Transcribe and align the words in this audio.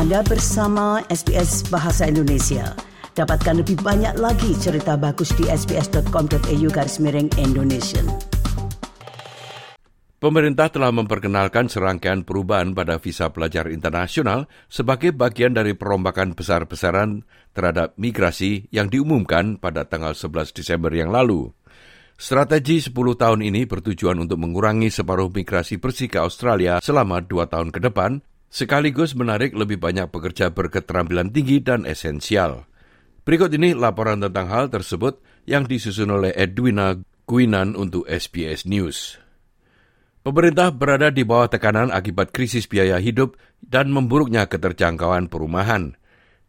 Anda 0.00 0.24
bersama 0.24 1.04
SBS 1.12 1.68
Bahasa 1.68 2.08
Indonesia. 2.08 2.72
Dapatkan 3.12 3.60
lebih 3.60 3.84
banyak 3.84 4.16
lagi 4.16 4.56
cerita 4.56 4.96
bagus 4.96 5.28
di 5.36 5.44
sbs.com.au 5.44 6.68
garis 6.72 6.96
miring 7.04 7.28
Indonesia. 7.36 8.00
Pemerintah 10.16 10.72
telah 10.72 10.88
memperkenalkan 10.88 11.68
serangkaian 11.68 12.24
perubahan 12.24 12.72
pada 12.72 12.96
visa 12.96 13.28
pelajar 13.28 13.68
internasional 13.68 14.48
sebagai 14.72 15.12
bagian 15.12 15.52
dari 15.52 15.76
perombakan 15.76 16.32
besar-besaran 16.32 17.20
terhadap 17.52 17.92
migrasi 18.00 18.72
yang 18.72 18.88
diumumkan 18.88 19.60
pada 19.60 19.84
tanggal 19.84 20.16
11 20.16 20.56
Desember 20.56 20.96
yang 20.96 21.12
lalu. 21.12 21.52
Strategi 22.16 22.80
10 22.80 22.96
tahun 22.96 23.44
ini 23.44 23.68
bertujuan 23.68 24.16
untuk 24.16 24.40
mengurangi 24.40 24.88
separuh 24.88 25.28
migrasi 25.28 25.76
bersih 25.76 26.08
ke 26.08 26.16
Australia 26.24 26.80
selama 26.80 27.20
dua 27.20 27.52
tahun 27.52 27.68
ke 27.68 27.84
depan 27.84 28.24
sekaligus 28.50 29.14
menarik 29.14 29.54
lebih 29.54 29.78
banyak 29.78 30.10
pekerja 30.10 30.50
berketerampilan 30.50 31.30
tinggi 31.30 31.62
dan 31.62 31.86
esensial. 31.86 32.66
Berikut 33.22 33.54
ini 33.54 33.72
laporan 33.78 34.18
tentang 34.18 34.50
hal 34.50 34.66
tersebut 34.68 35.22
yang 35.46 35.64
disusun 35.70 36.10
oleh 36.10 36.34
Edwina 36.34 36.98
Guinan 37.30 37.78
untuk 37.78 38.04
SBS 38.10 38.66
News. 38.66 39.22
Pemerintah 40.20 40.68
berada 40.74 41.08
di 41.08 41.24
bawah 41.24 41.48
tekanan 41.48 41.88
akibat 41.94 42.34
krisis 42.34 42.68
biaya 42.68 43.00
hidup 43.00 43.40
dan 43.62 43.88
memburuknya 43.88 44.50
keterjangkauan 44.50 45.32
perumahan. 45.32 45.96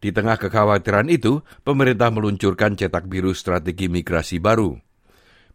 Di 0.01 0.09
tengah 0.09 0.35
kekhawatiran 0.35 1.07
itu, 1.07 1.45
pemerintah 1.61 2.09
meluncurkan 2.09 2.75
cetak 2.75 3.05
biru 3.05 3.31
strategi 3.31 3.87
migrasi 3.87 4.41
baru. 4.41 4.73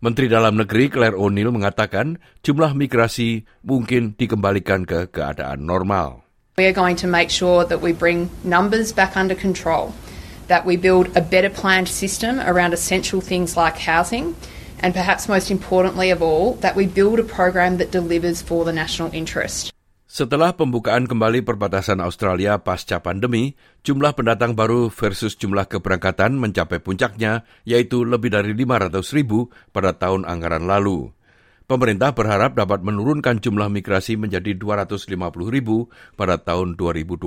Menteri 0.01 0.29
Dalam 0.31 0.61
Negeri 0.61 0.93
Claire 0.93 1.17
O'Neill 1.17 1.51
mengatakan 1.51 2.21
jumlah 2.45 2.77
migrasi 2.77 3.49
mungkin 3.65 4.15
dikembalikan 4.15 4.85
ke 4.85 5.09
keadaan 5.09 5.65
normal. 5.65 6.26
We 6.57 6.65
are 6.65 6.73
going 6.73 6.97
to 7.05 7.07
make 7.07 7.29
sure 7.29 7.69
that 7.69 7.85
we 7.85 7.93
bring 7.93 8.33
numbers 8.41 8.89
back 8.89 9.13
under 9.13 9.37
control, 9.37 9.93
that 10.49 10.65
we 10.65 10.81
build 10.81 11.13
a 11.13 11.21
better 11.21 11.53
planned 11.53 11.85
system 11.85 12.41
around 12.41 12.73
essential 12.73 13.21
things 13.21 13.61
like 13.61 13.77
housing, 13.77 14.33
and 14.81 14.97
perhaps 14.97 15.29
most 15.29 15.53
importantly 15.53 16.09
of 16.09 16.25
all, 16.25 16.57
that 16.65 16.73
we 16.73 16.89
build 16.89 17.21
a 17.21 17.29
program 17.29 17.77
that 17.77 17.93
delivers 17.93 18.41
for 18.41 18.65
the 18.65 18.73
national 18.73 19.13
interest. 19.13 19.69
Setelah 20.09 20.57
pembukaan 20.57 21.05
kembali 21.05 21.45
perbatasan 21.45 22.01
Australia 22.01 22.57
pasca 22.57 23.05
pandemi, 23.05 23.53
jumlah 23.85 24.17
pendatang 24.17 24.57
baru 24.57 24.89
versus 24.89 25.37
jumlah 25.37 25.69
keberangkatan 25.69 26.41
mencapai 26.41 26.81
puncaknya, 26.81 27.45
yaitu 27.69 28.01
lebih 28.01 28.33
dari 28.33 28.57
500 28.57 28.97
ribu 29.13 29.53
pada 29.77 29.93
tahun 29.93 30.25
anggaran 30.25 30.65
lalu. 30.65 31.13
Pemerintah 31.67 32.15
berharap 32.15 32.55
dapat 32.55 32.79
menurunkan 32.87 33.43
jumlah 33.43 33.67
migrasi 33.67 34.15
menjadi 34.15 34.55
250 34.55 35.11
ribu 35.51 35.91
pada 36.15 36.39
tahun 36.39 36.79
2025 36.79 37.27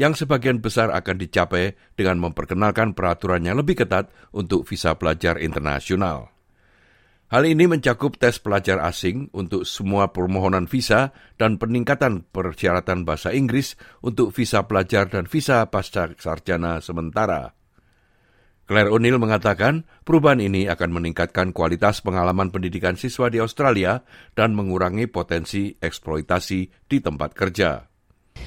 yang 0.00 0.16
sebagian 0.16 0.64
besar 0.64 0.88
akan 0.88 1.16
dicapai 1.20 1.76
dengan 1.92 2.24
memperkenalkan 2.24 2.96
peraturan 2.96 3.44
yang 3.44 3.60
lebih 3.60 3.84
ketat 3.84 4.08
untuk 4.32 4.64
visa 4.64 4.96
pelajar 4.96 5.36
internasional. 5.36 6.32
Hal 7.28 7.44
ini 7.44 7.68
mencakup 7.68 8.16
tes 8.16 8.40
pelajar 8.40 8.80
asing 8.80 9.28
untuk 9.36 9.68
semua 9.68 10.08
permohonan 10.08 10.64
visa 10.64 11.12
dan 11.36 11.60
peningkatan 11.60 12.24
persyaratan 12.24 13.04
bahasa 13.04 13.36
Inggris 13.36 13.76
untuk 14.00 14.32
visa 14.32 14.64
pelajar 14.64 15.12
dan 15.12 15.28
visa 15.28 15.68
pasca 15.68 16.16
sarjana 16.16 16.80
sementara. 16.80 17.63
Claire 18.64 18.88
O'Neill 18.88 19.20
mengatakan 19.20 19.84
perubahan 20.08 20.40
ini 20.40 20.72
akan 20.72 20.96
meningkatkan 20.96 21.52
kualitas 21.52 22.00
pengalaman 22.00 22.48
pendidikan 22.48 22.96
siswa 22.96 23.28
di 23.28 23.36
Australia 23.36 24.00
dan 24.32 24.56
mengurangi 24.56 25.04
potensi 25.04 25.76
eksploitasi 25.76 26.88
di 26.88 26.98
tempat 27.04 27.36
kerja. 27.36 27.84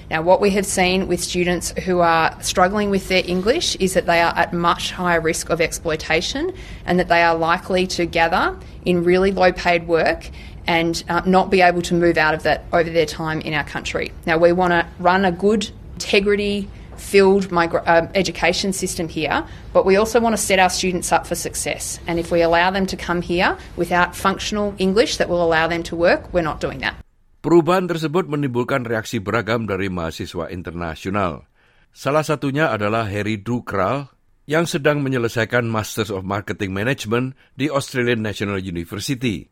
Now, 0.10 0.24
what 0.24 0.40
we 0.40 0.50
have 0.52 0.66
seen 0.66 1.08
with 1.08 1.20
students 1.20 1.72
who 1.86 2.00
are 2.00 2.32
struggling 2.42 2.90
with 2.90 3.08
their 3.08 3.24
English 3.28 3.76
is 3.78 3.94
that 3.94 4.06
they 4.08 4.22
are 4.22 4.34
at 4.36 4.54
much 4.54 4.92
higher 4.92 5.20
risk 5.20 5.50
of 5.50 5.60
exploitation 5.60 6.52
and 6.86 7.00
that 7.00 7.08
they 7.08 7.22
are 7.22 7.36
likely 7.36 7.88
to 7.96 8.06
gather 8.08 8.56
in 8.86 9.04
really 9.04 9.32
low 9.32 9.52
paid 9.52 9.88
work 9.88 10.32
and 10.66 11.04
uh, 11.08 11.22
not 11.26 11.52
be 11.52 11.62
able 11.62 11.82
to 11.82 11.94
move 11.94 12.18
out 12.18 12.34
of 12.34 12.44
that 12.44 12.66
over 12.72 12.90
their 12.90 13.06
time 13.06 13.40
in 13.42 13.54
our 13.54 13.64
country. 13.64 14.12
Now, 14.26 14.38
we 14.38 14.52
want 14.52 14.72
to 14.72 14.88
run 15.00 15.26
a 15.26 15.32
good 15.32 15.72
integrity 15.96 16.70
filled 17.00 17.50
migra- 17.50 17.86
uh, 17.86 18.06
education 18.14 18.74
system 18.74 19.08
here, 19.08 19.46
but 19.72 19.86
we 19.86 19.96
also 19.96 20.20
want 20.20 20.34
to 20.36 20.42
set 20.42 20.60
our 20.60 20.70
students 20.70 21.14
up 21.14 21.26
for 21.26 21.38
success. 21.38 21.98
And 22.10 22.20
if 22.20 22.30
we 22.30 22.42
allow 22.42 22.70
them 22.70 22.86
to 22.90 22.98
come 22.98 23.22
here 23.22 23.58
without 23.80 24.14
functional 24.14 24.76
English 24.78 25.18
that 25.18 25.30
will 25.30 25.42
allow 25.42 25.66
them 25.70 25.82
to 25.90 25.96
work, 25.96 26.30
we're 26.34 26.46
not 26.46 26.60
doing 26.60 26.82
that. 26.82 27.00
Perubahan 27.42 27.88
tersebut 27.88 28.28
menimbulkan 28.28 28.84
reaksi 28.84 29.24
beragam 29.24 29.70
dari 29.70 29.88
mahasiswa 29.88 30.52
internasional. 30.52 31.48
Salah 31.96 32.26
satunya 32.26 32.70
adalah 32.70 33.08
Harry 33.08 33.40
Dukral 33.40 34.12
yang 34.48 34.68
sedang 34.68 35.00
menyelesaikan 35.04 35.68
Masters 35.68 36.10
of 36.10 36.28
Marketing 36.28 36.76
Management 36.76 37.36
di 37.56 37.72
Australian 37.72 38.24
National 38.24 38.60
University. 38.60 39.48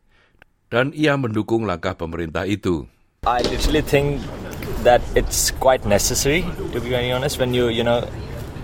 Dan 0.66 0.90
ia 0.92 1.14
mendukung 1.14 1.62
langkah 1.64 1.94
pemerintah 1.94 2.42
itu. 2.44 2.84
I 3.26 3.42
literally 3.46 3.82
think 3.82 4.22
that 4.86 5.02
it's 5.18 5.50
quite 5.58 5.82
necessary 5.82 6.46
to 6.70 6.78
be 6.78 6.94
very 6.94 7.10
honest 7.10 7.42
when 7.42 7.50
you 7.50 7.66
you 7.68 7.82
know 7.82 8.06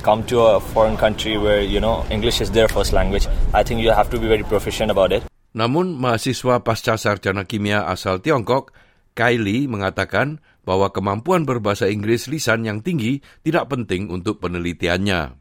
come 0.06 0.22
to 0.30 0.38
a 0.42 0.62
foreign 0.72 0.94
country 0.94 1.34
where 1.34 1.62
you 1.62 1.82
know 1.82 2.06
English 2.14 2.38
is 2.38 2.54
their 2.54 2.70
first 2.70 2.94
language 2.94 3.26
I 3.50 3.66
think 3.66 3.82
you 3.82 3.90
have 3.90 4.08
to 4.14 4.18
be 4.22 4.30
very 4.30 4.46
proficient 4.46 4.94
about 4.94 5.10
it 5.10 5.26
Namun 5.52 6.00
mahasiswa 6.00 6.64
pasca 6.64 6.96
sarjana 6.96 7.44
kimia 7.44 7.84
asal 7.84 8.24
Tiongkok 8.24 8.72
Kylie 9.12 9.68
mengatakan 9.68 10.40
bahwa 10.64 10.88
kemampuan 10.88 11.44
berbahasa 11.44 11.92
Inggris 11.92 12.24
lisan 12.32 12.64
yang 12.64 12.80
tinggi 12.80 13.20
tidak 13.44 13.68
penting 13.68 14.08
untuk 14.08 14.40
penelitiannya. 14.40 15.36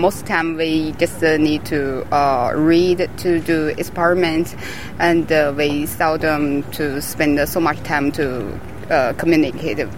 Most 0.00 0.24
time 0.24 0.56
we 0.56 0.96
just 0.96 1.20
uh, 1.20 1.36
need 1.36 1.68
to 1.68 2.00
uh, 2.08 2.56
read 2.56 3.04
to 3.20 3.44
do 3.44 3.76
experiments, 3.76 4.56
and 4.96 5.28
uh, 5.28 5.52
we 5.52 5.84
seldom 5.84 6.64
to 6.72 6.96
spend 7.04 7.36
so 7.44 7.60
much 7.60 7.76
time 7.84 8.08
to 8.16 8.48
uh, 8.88 9.12
communicate 9.20 9.84
uh, 9.84 9.92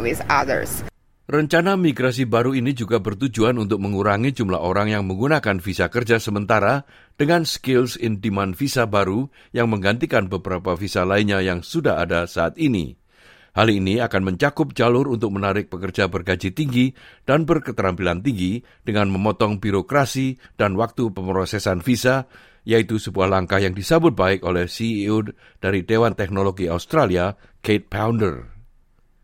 with 0.00 0.22
others. 0.30 0.84
Rencana 1.24 1.80
migrasi 1.80 2.28
baru 2.28 2.52
ini 2.52 2.76
juga 2.76 3.00
bertujuan 3.00 3.56
untuk 3.56 3.80
mengurangi 3.80 4.36
jumlah 4.36 4.60
orang 4.60 4.92
yang 4.92 5.08
menggunakan 5.08 5.56
visa 5.56 5.88
kerja 5.88 6.20
sementara 6.20 6.84
dengan 7.16 7.48
skills 7.48 7.96
in 7.96 8.20
demand 8.20 8.52
visa 8.52 8.84
baru 8.84 9.32
yang 9.56 9.72
menggantikan 9.72 10.28
beberapa 10.28 10.76
visa 10.76 11.08
lainnya 11.08 11.40
yang 11.40 11.64
sudah 11.64 12.04
ada 12.04 12.28
saat 12.28 12.60
ini. 12.60 13.00
Hal 13.56 13.72
ini 13.72 14.04
akan 14.04 14.34
mencakup 14.34 14.76
jalur 14.76 15.08
untuk 15.08 15.32
menarik 15.32 15.72
pekerja 15.72 16.12
bergaji 16.12 16.52
tinggi 16.52 16.92
dan 17.24 17.48
berketerampilan 17.48 18.20
tinggi 18.20 18.60
dengan 18.84 19.08
memotong 19.08 19.64
birokrasi 19.64 20.36
dan 20.60 20.76
waktu 20.76 21.08
pemrosesan 21.08 21.80
visa, 21.80 22.28
yaitu 22.68 23.00
sebuah 23.00 23.32
langkah 23.32 23.64
yang 23.64 23.72
disambut 23.72 24.12
baik 24.12 24.44
oleh 24.44 24.68
CEO 24.68 25.24
dari 25.56 25.88
Dewan 25.88 26.12
Teknologi 26.12 26.68
Australia, 26.68 27.32
Kate 27.64 27.88
Pounder. 27.88 28.53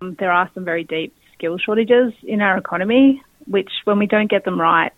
Um, 0.02 0.16
there 0.18 0.32
are 0.32 0.50
some 0.54 0.64
very 0.64 0.84
deep 0.84 1.14
skill 1.34 1.58
shortages 1.58 2.12
in 2.22 2.40
our 2.40 2.56
economy, 2.56 3.22
which, 3.46 3.70
when 3.84 3.98
we 3.98 4.06
don't 4.06 4.30
get 4.30 4.44
them 4.44 4.58
right, 4.58 4.92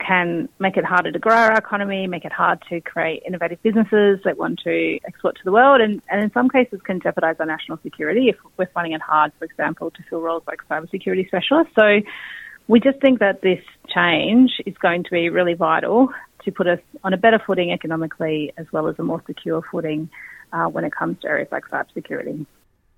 can 0.00 0.48
make 0.58 0.76
it 0.76 0.84
harder 0.84 1.12
to 1.12 1.18
grow 1.20 1.36
our 1.36 1.56
economy, 1.56 2.08
make 2.08 2.24
it 2.24 2.32
hard 2.32 2.60
to 2.68 2.80
create 2.80 3.22
innovative 3.24 3.62
businesses 3.62 4.18
that 4.24 4.36
want 4.36 4.58
to 4.64 4.98
export 5.06 5.36
to 5.36 5.44
the 5.44 5.52
world, 5.52 5.80
and, 5.80 6.02
and 6.10 6.20
in 6.24 6.32
some 6.32 6.48
cases 6.48 6.80
can 6.82 7.00
jeopardize 7.00 7.36
our 7.38 7.46
national 7.46 7.78
security 7.82 8.28
if 8.28 8.36
we're 8.56 8.66
finding 8.74 8.92
it 8.92 9.00
hard, 9.00 9.30
for 9.38 9.44
example, 9.44 9.90
to 9.92 10.02
fill 10.10 10.20
roles 10.20 10.42
like 10.48 10.58
cybersecurity 10.68 11.28
specialists. 11.28 11.72
So 11.78 12.00
we 12.66 12.80
just 12.80 13.00
think 13.00 13.20
that 13.20 13.40
this 13.40 13.62
change 13.94 14.50
is 14.66 14.74
going 14.78 15.04
to 15.04 15.10
be 15.10 15.28
really 15.28 15.54
vital 15.54 16.08
to 16.44 16.50
put 16.50 16.66
us 16.66 16.80
on 17.04 17.12
a 17.12 17.16
better 17.16 17.40
footing 17.46 17.70
economically 17.70 18.52
as 18.56 18.66
well 18.72 18.88
as 18.88 18.96
a 18.98 19.02
more 19.04 19.22
secure 19.28 19.62
footing 19.70 20.10
uh, 20.52 20.64
when 20.64 20.84
it 20.84 20.92
comes 20.92 21.20
to 21.20 21.28
areas 21.28 21.48
like 21.52 21.64
cybersecurity. 21.70 22.46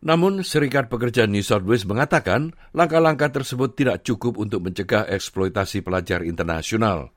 Namun, 0.04 0.44
Serikat 0.44 0.92
Pekerja 0.92 1.24
New 1.24 1.40
South 1.40 1.64
Wales 1.64 1.88
mengatakan 1.88 2.52
langkah-langkah 2.76 3.32
tersebut 3.32 3.72
tidak 3.78 4.04
cukup 4.04 4.36
untuk 4.36 4.68
mencegah 4.68 5.08
eksploitasi 5.08 5.80
pelajar 5.80 6.20
internasional. 6.20 7.16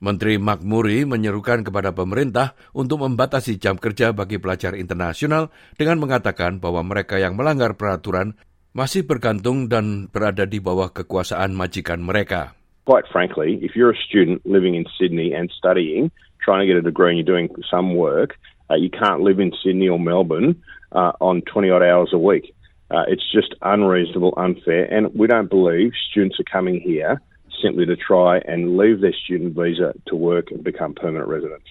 Menteri 0.00 0.40
Mark 0.40 0.64
Murray 0.64 1.04
menyerukan 1.04 1.60
kepada 1.60 1.92
pemerintah 1.92 2.56
untuk 2.72 3.04
membatasi 3.04 3.60
jam 3.60 3.76
kerja 3.76 4.16
bagi 4.16 4.40
pelajar 4.40 4.72
internasional 4.72 5.52
dengan 5.76 6.00
mengatakan 6.00 6.56
bahwa 6.56 6.80
mereka 6.80 7.20
yang 7.20 7.36
melanggar 7.36 7.76
peraturan 7.76 8.32
masih 8.72 9.04
bergantung 9.04 9.68
dan 9.68 10.08
berada 10.08 10.48
di 10.48 10.56
bawah 10.56 10.88
kekuasaan 10.88 11.52
majikan 11.52 12.00
mereka. 12.00 12.56
Quite 12.88 13.06
frankly, 13.12 13.60
if 13.60 13.76
you're 13.76 13.92
a 13.92 14.00
student 14.08 14.40
living 14.48 14.72
in 14.72 14.88
Sydney 14.96 15.36
and 15.36 15.52
studying, 15.52 16.08
trying 16.40 16.64
to 16.64 16.68
get 16.70 16.80
a 16.80 16.82
degree 16.82 17.12
and 17.12 17.20
you're 17.20 17.28
doing 17.28 17.52
some 17.68 17.92
work, 17.92 18.40
uh, 18.72 18.80
you 18.80 18.88
can't 18.88 19.20
live 19.20 19.36
in 19.36 19.52
Sydney 19.60 19.92
or 19.92 20.00
Melbourne 20.00 20.56
uh, 20.92 21.12
on 21.20 21.42
20 21.42 21.70
odd 21.70 21.82
hours 21.82 22.10
a 22.12 22.18
week. 22.18 22.54
Uh, 22.90 23.06
it's 23.06 23.24
just 23.30 23.54
unreasonable, 23.62 24.34
unfair, 24.36 24.90
and 24.90 25.14
we 25.14 25.30
don't 25.30 25.48
believe 25.48 25.92
students 26.10 26.40
are 26.42 26.50
coming 26.50 26.82
here 26.82 27.22
simply 27.62 27.86
to 27.86 27.94
try 27.94 28.42
and 28.48 28.74
leave 28.74 29.00
their 29.00 29.14
student 29.14 29.54
visa 29.54 29.94
to 30.08 30.16
work 30.16 30.50
and 30.50 30.64
become 30.64 30.96
permanent 30.96 31.28
residents. 31.28 31.68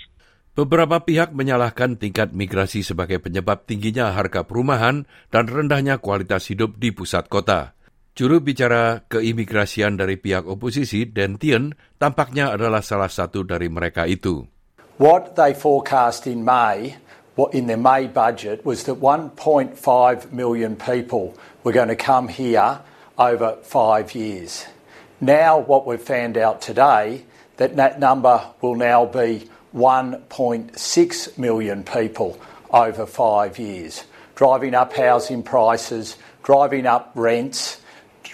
Beberapa 0.56 1.00
pihak 1.00 1.31
menyalahkan 1.31 1.95
tingkat 1.95 2.36
migrasi 2.36 2.83
sebagai 2.83 3.24
penyebab 3.24 3.63
tingginya 3.63 4.12
harga 4.12 4.44
perumahan 4.44 5.07
dan 5.31 5.48
rendahnya 5.48 6.04
kualitas 6.04 6.51
hidup 6.51 6.75
di 6.75 6.92
pusat 6.92 7.31
kota. 7.31 7.80
Juru 8.12 8.44
bicara 8.44 9.07
keimigrasian 9.07 9.95
dari 9.95 10.19
pihak 10.19 10.44
oposisi, 10.44 11.07
Dan 11.07 11.39
Tien, 11.39 11.71
tampaknya 11.95 12.51
adalah 12.51 12.83
salah 12.83 13.07
satu 13.07 13.48
dari 13.48 13.71
mereka 13.71 14.04
itu. 14.04 14.44
What 15.00 15.39
they 15.39 15.56
forecast 15.56 16.27
in 16.27 16.44
May, 16.44 17.00
in 17.47 17.68
their 17.68 17.77
May 17.77 18.07
budget, 18.07 18.65
was 18.65 18.83
that 18.83 18.95
1.5 18.95 20.31
million 20.31 20.75
people 20.75 21.38
were 21.63 21.71
going 21.71 21.88
to 21.88 21.95
come 21.95 22.27
here 22.27 22.80
over 23.18 23.57
five 23.63 24.15
years. 24.15 24.65
Now, 25.21 25.59
what 25.59 25.86
we've 25.86 26.01
found 26.01 26.38
out 26.38 26.62
today, 26.62 27.25
that 27.57 27.75
that 27.75 28.00
number 28.00 28.45
will 28.62 28.75
now 28.75 29.06
be 29.06 29.50
1.6 29.75 31.38
million 31.38 31.83
people 31.83 32.39
over 32.71 33.06
five 33.06 33.59
years, 33.59 34.03
driving 34.35 34.74
up 34.74 34.94
housing 34.94 35.44
prices, 35.44 36.18
driving 36.44 36.85
up 36.85 37.12
rents, 37.15 37.81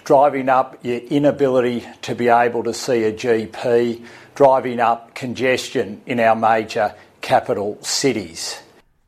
driving 0.03 0.49
up 0.49 0.77
your 0.83 0.99
inability 0.99 1.85
to 2.03 2.13
be 2.13 2.27
able 2.27 2.63
to 2.63 2.73
see 2.73 3.03
a 3.03 3.11
GP, 3.11 4.05
driving 4.35 4.79
up 4.79 5.15
congestion 5.15 6.01
in 6.05 6.19
our 6.19 6.35
major 6.35 6.93
capital 7.21 7.77
cities. 7.81 8.61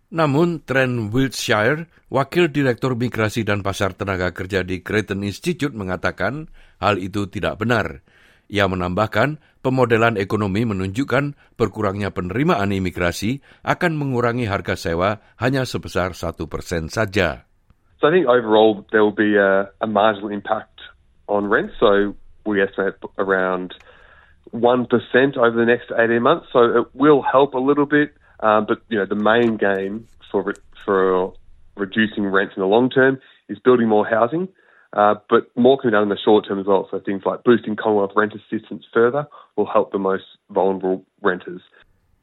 Namun, 0.07 0.63
Trent 0.63 1.11
Wiltshire, 1.11 1.91
Wakil 2.07 2.47
Direktur 2.47 2.95
Migrasi 2.95 3.43
dan 3.43 3.59
Pasar 3.59 3.91
Tenaga 3.91 4.31
Kerja 4.31 4.63
di 4.63 4.79
Creighton 4.79 5.27
Institute 5.27 5.75
mengatakan 5.75 6.47
hal 6.79 6.95
itu 6.95 7.27
tidak 7.27 7.59
benar. 7.59 8.07
Ia 8.47 8.71
menambahkan, 8.71 9.43
pemodelan 9.59 10.15
ekonomi 10.15 10.63
menunjukkan 10.63 11.35
berkurangnya 11.59 12.15
penerimaan 12.15 12.71
imigrasi 12.71 13.43
akan 13.67 13.99
mengurangi 13.99 14.47
harga 14.47 14.79
sewa 14.79 15.19
hanya 15.43 15.67
sebesar 15.67 16.15
satu 16.15 16.47
persen 16.47 16.87
saja. 16.87 17.43
So 17.99 18.07
I 18.07 18.15
think 18.15 18.31
overall 18.31 18.87
there 18.95 19.03
will 19.03 19.11
be 19.11 19.35
a, 19.35 19.67
a 19.83 19.87
marginal 19.91 20.31
impact 20.31 20.79
on 21.27 21.51
rent. 21.51 21.75
So 21.83 22.15
we 22.47 22.63
estimate 22.63 22.95
around 23.19 23.75
1% 24.55 24.87
over 25.35 25.51
the 25.51 25.67
next 25.67 25.91
18 25.91 26.23
months. 26.23 26.47
So 26.55 26.63
it 26.63 26.87
will 26.95 27.19
help 27.19 27.51
a 27.51 27.59
little 27.59 27.89
bit. 27.89 28.15
Um, 28.39 28.65
but, 28.67 28.81
you 28.89 28.97
know, 28.97 29.05
the 29.05 29.15
main 29.15 29.57
game 29.57 30.07
for, 30.31 30.53
for 30.85 31.33
reducing 31.75 32.25
rents 32.25 32.53
in 32.55 32.61
the 32.61 32.67
long 32.67 32.89
term 32.89 33.19
is 33.49 33.57
building 33.59 33.87
more 33.87 34.05
housing. 34.05 34.47
Uh, 34.95 35.15
but 35.29 35.51
more 35.59 35.77
can 35.77 35.91
be 35.91 35.93
done 35.93 36.03
in 36.03 36.09
the 36.09 36.17
short 36.17 36.47
term 36.47 36.59
as 36.59 36.65
well. 36.65 36.87
So 36.89 36.99
things 36.99 37.23
like 37.25 37.43
boosting 37.43 37.75
Commonwealth 37.75 38.15
rent 38.15 38.33
assistance 38.33 38.87
further 38.93 39.27
will 39.55 39.67
help 39.67 39.91
the 39.91 39.99
most 39.99 40.23
vulnerable 40.49 41.03
renters. 41.21 41.61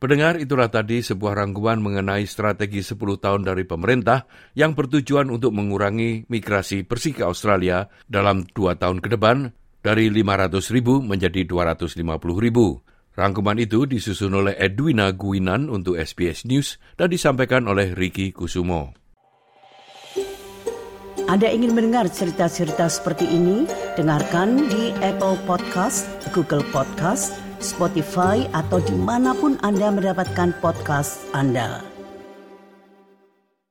Pendengar 0.05 0.37
itulah 0.37 0.69
tadi 0.69 1.00
sebuah 1.00 1.40
rangkuman 1.40 1.81
mengenai 1.81 2.28
strategi 2.28 2.84
10 2.84 3.25
tahun 3.25 3.40
dari 3.40 3.64
pemerintah 3.64 4.28
yang 4.52 4.76
bertujuan 4.76 5.32
untuk 5.32 5.56
mengurangi 5.56 6.28
migrasi 6.28 6.84
bersih 6.84 7.17
ke 7.17 7.25
Australia 7.25 7.88
dalam 8.05 8.44
dua 8.52 8.76
tahun 8.76 9.00
ke 9.00 9.17
depan 9.17 9.56
dari 9.81 10.12
500 10.12 10.60
ribu 10.76 11.00
menjadi 11.00 11.49
250 11.49 12.05
ribu. 12.37 12.83
Rangkuman 13.14 13.62
itu 13.62 13.87
disusun 13.87 14.34
oleh 14.34 14.58
Edwina 14.58 15.14
Guinan 15.14 15.70
untuk 15.70 15.94
SBS 15.94 16.43
News 16.50 16.82
dan 16.99 17.14
disampaikan 17.14 17.62
oleh 17.70 17.94
Ricky 17.94 18.34
Kusumo. 18.34 18.90
Anda 21.31 21.49
ingin 21.49 21.72
mendengar 21.72 22.11
cerita-cerita 22.11 22.90
seperti 22.90 23.25
ini? 23.31 23.70
Dengarkan 23.94 24.66
di 24.66 24.90
Apple 25.00 25.38
Podcast, 25.46 26.05
Google 26.34 26.66
Podcast, 26.69 27.32
Spotify, 27.62 28.44
atau 28.52 28.82
di 28.82 28.93
mana 28.99 29.32
pun 29.32 29.56
Anda 29.62 29.88
mendapatkan 29.94 30.52
podcast 30.58 31.25
Anda. 31.32 31.94